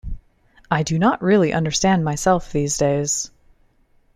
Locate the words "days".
2.75-3.29